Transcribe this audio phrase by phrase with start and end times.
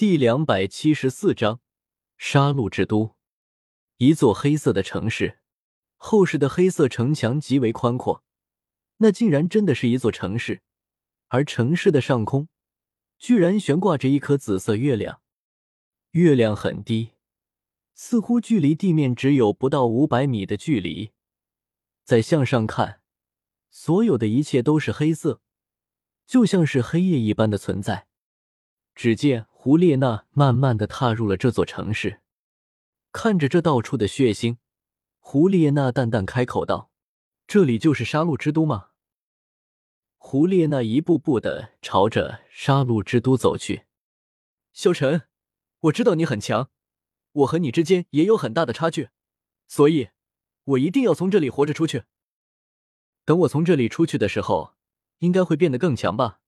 [0.00, 1.60] 第两百七十四章
[2.16, 3.16] 杀戮之都。
[3.98, 5.40] 一座黑色的城市，
[5.98, 8.24] 厚实的黑色城墙极为宽阔，
[8.96, 10.62] 那竟然真的是一座城市。
[11.28, 12.48] 而城市的上空，
[13.18, 15.20] 居然悬挂着一颗紫色月亮。
[16.12, 17.10] 月亮很低，
[17.92, 21.12] 似乎距离地面只有不到五百米的距离。
[22.04, 23.02] 再向上看，
[23.68, 25.42] 所有的一切都是黑色，
[26.26, 28.06] 就像是黑夜一般的存在。
[28.94, 32.22] 只见胡列娜慢慢的踏入了这座城市，
[33.12, 34.56] 看着这到处的血腥，
[35.18, 36.90] 胡列娜淡淡开口道
[37.46, 38.92] ：“这里就是杀戮之都吗？”
[40.16, 43.84] 胡列娜一步步的朝着杀戮之都走去。
[44.72, 45.24] 萧晨，
[45.80, 46.70] 我知道你很强，
[47.32, 49.10] 我和你之间也有很大的差距，
[49.68, 50.08] 所以，
[50.64, 52.04] 我一定要从这里活着出去。
[53.26, 54.72] 等我从这里出去的时候，
[55.18, 56.40] 应该会变得更强吧？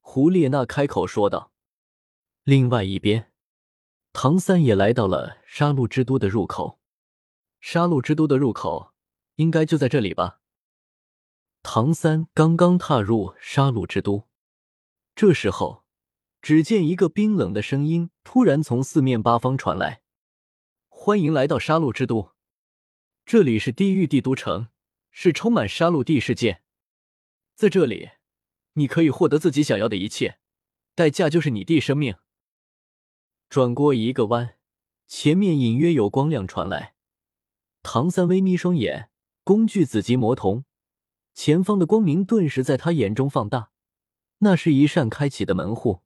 [0.00, 1.52] 胡列娜开口说道。
[2.48, 3.30] 另外一边，
[4.14, 6.80] 唐三也来到了杀戮之都的入口。
[7.60, 8.94] 杀戮之都的入口
[9.34, 10.40] 应该就在这里吧？
[11.62, 14.30] 唐三刚刚踏入杀戮之都，
[15.14, 15.84] 这时候，
[16.40, 20.00] 只见一个冰冷的声音突然从四面八方传来
[20.88, 22.32] ：“欢迎来到杀戮之都，
[23.26, 24.68] 这里是地狱帝都城，
[25.10, 26.62] 是充满杀戮地世界，
[27.54, 28.12] 在这里，
[28.72, 30.38] 你可以获得自己想要的一切，
[30.94, 32.16] 代价就是你弟生命。”
[33.48, 34.56] 转过一个弯，
[35.06, 36.94] 前面隐约有光亮传来。
[37.82, 39.10] 唐三微眯双眼，
[39.42, 40.64] 工具紫极魔瞳，
[41.32, 43.70] 前方的光明顿时在他眼中放大。
[44.40, 46.02] 那是一扇开启的门户，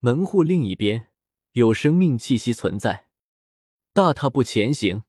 [0.00, 1.08] 门户另一边
[1.52, 3.06] 有生命气息存在。
[3.94, 5.04] 大踏步前行，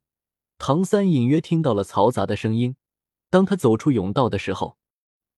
[0.58, 2.78] 唐三隐约听到了嘈杂的声音。
[3.30, 4.78] 当他走出甬道的时候，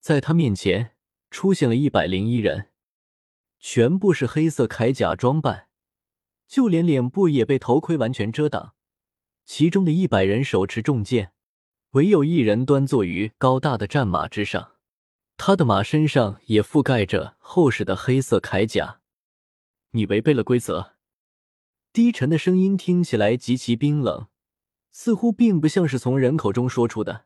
[0.00, 0.94] 在他面前
[1.30, 2.70] 出现了一百零一人，
[3.58, 5.68] 全部是黑色铠甲装扮。
[6.46, 8.74] 就连脸部也被头盔完全遮挡，
[9.44, 11.32] 其中的一百人手持重剑，
[11.92, 14.72] 唯有一人端坐于高大的战马之上，
[15.36, 19.00] 他的马身上也覆盖着厚实的黑色铠甲。
[19.90, 20.94] 你违背了规则。
[21.92, 24.26] 低沉的声音听起来极其冰冷，
[24.90, 27.24] 似乎并不像是从人口中说出的。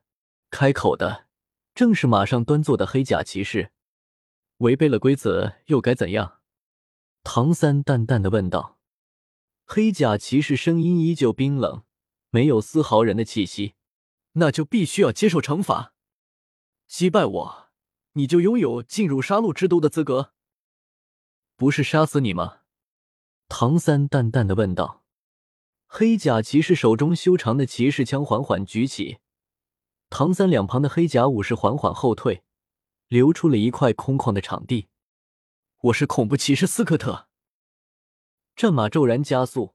[0.48, 1.26] 开口的
[1.74, 3.72] 正是马上端坐的黑甲骑士。
[4.58, 6.38] 违背了规则又该怎样？
[7.24, 8.79] 唐三淡淡的问道。
[9.72, 11.84] 黑甲骑士声音依旧冰冷，
[12.30, 13.76] 没有丝毫人的气息。
[14.32, 15.94] 那就必须要接受惩罚。
[16.88, 17.68] 击败我，
[18.14, 20.32] 你就拥有进入杀戮之都的资格。
[21.54, 22.62] 不是杀死你吗？
[23.48, 25.04] 唐三淡淡的问道。
[25.86, 29.18] 黑甲骑士手中修长的骑士枪缓缓举起，
[30.08, 32.42] 唐三两旁的黑甲武士缓缓后退，
[33.06, 34.88] 留出了一块空旷的场地。
[35.82, 37.29] 我是恐怖骑士斯科特。
[38.60, 39.72] 战马骤然加速，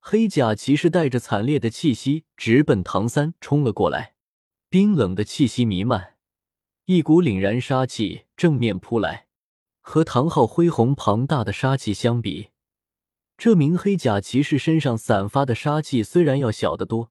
[0.00, 4.16] 黑甲骑士带着惨烈的气息直奔唐三冲了过来。
[4.68, 6.18] 冰冷的气息弥漫，
[6.84, 9.28] 一股凛然杀气正面扑来。
[9.80, 12.50] 和唐昊恢宏庞大的杀气相比，
[13.38, 17.10] 这名黑甲骑士身上散发的杀气虽然要小得多，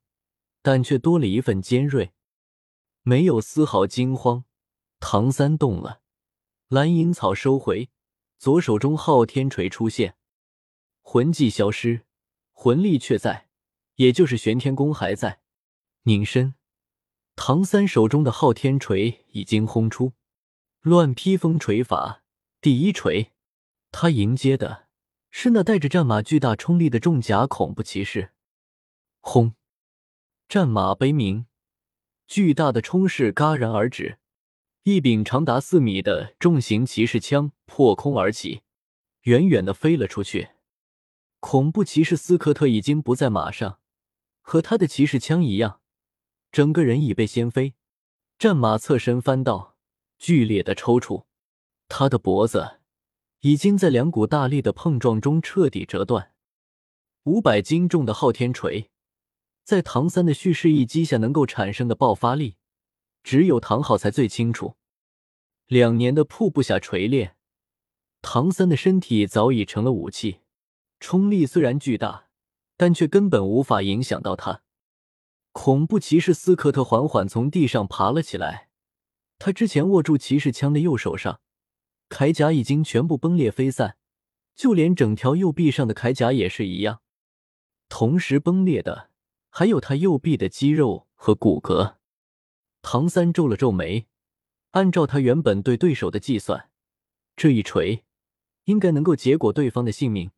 [0.62, 2.12] 但却多了一份尖锐。
[3.02, 4.44] 没有丝毫惊慌，
[5.00, 6.02] 唐三动了，
[6.68, 7.90] 蓝银草收回，
[8.38, 10.14] 左手中昊天锤出现。
[11.10, 12.02] 魂技消失，
[12.52, 13.48] 魂力却在，
[13.96, 15.40] 也就是玄天功还在。
[16.04, 16.56] 拧身，
[17.38, 20.12] 唐三手中的昊天锤已经轰出，
[20.82, 22.24] 乱披风锤法
[22.60, 23.32] 第一锤。
[23.90, 24.90] 他迎接的
[25.32, 28.34] 是那带着战马巨大冲力的重甲恐怖骑士。
[29.22, 29.56] 轰！
[30.50, 31.46] 战马悲鸣，
[32.28, 34.20] 巨大的冲势戛然而止，
[34.84, 38.64] 一柄长达四米的重型骑士枪破空而起，
[39.22, 40.50] 远远的飞了出去。
[41.40, 43.80] 恐怖骑士斯科特已经不在马上，
[44.42, 45.82] 和他的骑士枪一样，
[46.52, 47.76] 整个人已被掀飞。
[48.40, 49.76] 战马侧身翻倒，
[50.18, 51.26] 剧烈的抽搐，
[51.88, 52.80] 他的脖子
[53.42, 56.34] 已经在两股大力的碰撞中彻底折断。
[57.24, 58.90] 五百斤重的昊天锤，
[59.64, 62.58] 在唐三的蓄势一击下能够产生的爆发力，
[63.24, 64.76] 只有唐昊才最清楚。
[65.68, 67.36] 两年的瀑布下锤炼，
[68.22, 70.42] 唐三的身体早已成了武器。
[71.00, 72.28] 冲力虽然巨大，
[72.76, 74.62] 但却根本无法影响到他。
[75.52, 78.70] 恐怖骑士斯科特缓缓从地上爬了起来。
[79.40, 81.42] 他之前握住骑士枪的右手上，
[82.10, 83.98] 铠甲已经全部崩裂飞散，
[84.56, 87.02] 就连整条右臂上的铠甲也是一样。
[87.90, 89.12] 同时崩裂的
[89.50, 91.98] 还有他右臂的肌肉和骨骼。
[92.82, 94.08] 唐三皱了皱眉，
[94.72, 96.70] 按照他原本对对手的计算，
[97.36, 98.04] 这一锤
[98.66, 100.32] 应该能够结果对方的性命。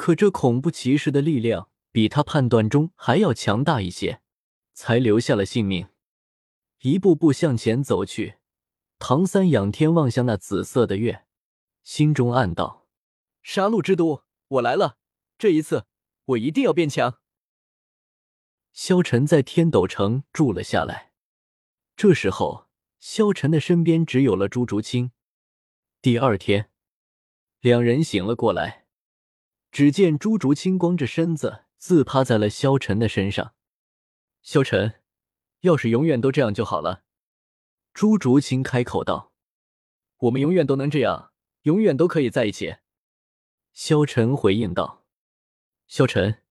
[0.00, 4.22] 可这恐怖骑士的力量比他判断中还要强大一些，
[4.72, 5.90] 才留下了性命。
[6.78, 8.36] 一步步向前走去，
[8.98, 11.26] 唐三仰天望向那紫色的月，
[11.82, 12.86] 心中暗道
[13.44, 14.96] ：“杀戮之都，我来了！
[15.36, 15.84] 这一次，
[16.24, 17.18] 我一定要变强。”
[18.72, 21.12] 萧晨在天斗城住了下来。
[21.94, 22.68] 这时候，
[22.98, 25.12] 萧晨的身边只有了朱竹清。
[26.00, 26.70] 第二天，
[27.60, 28.79] 两人醒了过来，
[29.70, 33.54] 只见朱竹清光着身子自趴在了萧晨的身上。
[34.42, 35.02] 萧晨，
[35.60, 37.04] 要是永远都这样就好了。
[37.92, 39.32] 朱竹清开口道
[40.18, 41.32] ：“我们永远都能这样，
[41.62, 42.76] 永远都可以在一起。”
[43.72, 45.04] 萧晨回应道
[45.86, 46.42] ：“萧晨，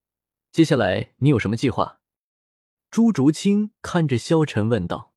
[0.51, 1.99] 接下来你有什么计划？”
[2.91, 5.13] 朱竹清看着萧晨问道：“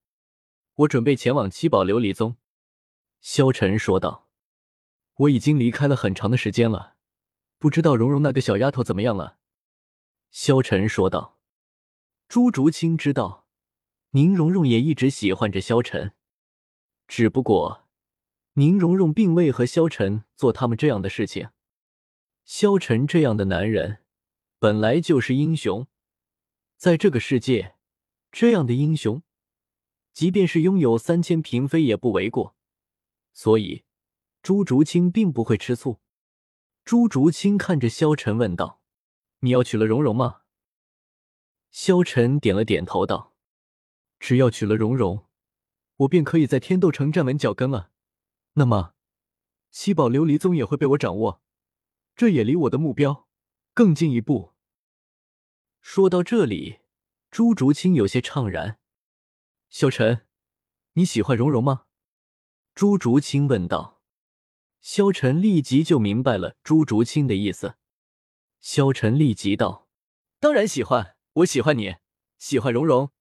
[0.74, 2.36] 我准备前往七宝琉璃宗。”
[3.20, 4.28] 萧晨说道
[5.14, 6.96] ：“我已经离开了很长的时间了，
[7.62, 9.38] 不知道蓉蓉那个小丫头怎么样了。”
[10.32, 11.38] 萧晨说道。
[12.26, 13.46] 朱竹清知道
[14.10, 16.12] 宁荣荣也一直喜欢着萧晨，
[17.06, 17.86] 只不过
[18.54, 21.50] 宁荣荣并未和萧晨做他们这样的事情。
[22.44, 23.98] 萧晨这样的男人
[24.58, 25.86] 本来就是英雄。
[26.76, 27.76] 在这个世界，
[28.32, 29.22] 这样的英雄，
[30.12, 32.56] 即便是拥有三千嫔妃也不为过。
[33.32, 33.84] 所以，
[34.42, 36.00] 朱竹清并不会吃醋。
[36.84, 38.80] 朱竹清看着萧晨问道
[39.40, 40.42] ：“你要娶了蓉蓉吗？”
[41.70, 43.34] 萧晨点了点头道
[44.18, 45.26] ：“只要娶了蓉蓉，
[45.96, 47.90] 我便可以在天斗城站稳脚跟了。
[48.54, 48.94] 那么，
[49.70, 51.42] 七宝琉璃宗也会被我掌握，
[52.14, 53.28] 这也离我的目标
[53.72, 54.52] 更进一步。”
[55.80, 56.80] 说到这里，
[57.30, 58.78] 朱竹清有些怅然。
[59.70, 60.26] 萧晨，
[60.92, 61.86] 你喜欢蓉蓉吗？
[62.74, 63.91] 朱竹清问道。
[64.82, 67.76] 萧晨立即就明白了朱竹清的意思。
[68.58, 69.88] 萧晨立即道
[70.40, 71.94] ：“当然喜欢，我喜欢你，
[72.36, 73.12] 喜欢蓉蓉，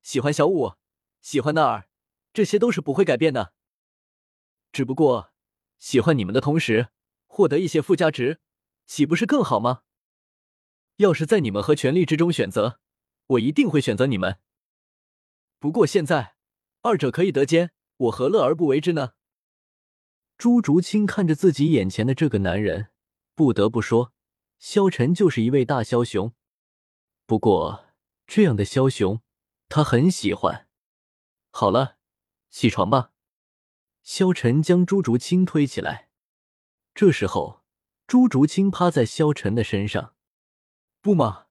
[0.00, 0.76] 喜欢小舞，
[1.20, 1.88] 喜欢娜儿，
[2.32, 3.52] 这些都是不会改变的。
[4.72, 5.34] 只不过，
[5.78, 6.88] 喜欢你们的同时，
[7.26, 8.40] 获得一些附加值，
[8.86, 9.82] 岂不是更好吗？”
[10.96, 12.80] 要是在你们和权力之中选择，
[13.26, 14.38] 我一定会选择你们。
[15.58, 16.36] 不过现在，
[16.80, 19.12] 二者可以得兼，我何乐而不为之呢？
[20.40, 22.88] 朱竹清看着自己眼前的这个男人，
[23.34, 24.14] 不得不说，
[24.58, 26.32] 萧晨就是一位大枭雄。
[27.26, 27.90] 不过
[28.26, 29.20] 这样的枭雄，
[29.68, 30.66] 他很喜欢。
[31.50, 31.98] 好了，
[32.48, 33.12] 起床吧。
[34.02, 36.08] 萧晨将朱竹清推起来。
[36.94, 37.62] 这时候，
[38.06, 40.14] 朱竹清趴在萧晨的身上。
[41.02, 41.48] 不嘛，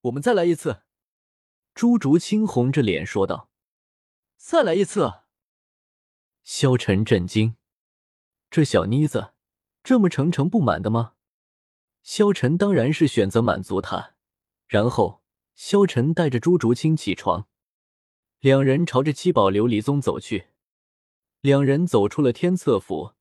[0.00, 0.84] 我们再来一次。”
[1.76, 3.50] 朱竹清红着脸说道。
[4.40, 5.24] “再来一次。”
[6.42, 7.56] 萧晨震惊，
[8.50, 9.32] 这小妮子
[9.84, 11.12] 这么诚诚不满的吗？
[12.02, 14.14] 萧晨当然是选择满足她。
[14.66, 15.22] 然后，
[15.54, 17.46] 萧晨带着朱竹清起床，
[18.40, 20.48] 两人朝着七宝琉璃宗走去。
[21.40, 23.14] 两人走出了天策府，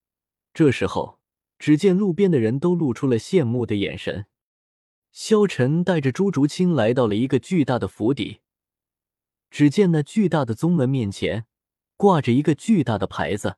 [0.51, 1.19] 这时候，
[1.59, 4.25] 只见路边的人都露出了羡慕的眼神。
[5.11, 8.39] 萧晨带着朱竹清来到了一个巨大的府邸，
[9.51, 11.45] 只见那巨大的宗门面前
[11.97, 13.57] 挂着一个巨大的牌子，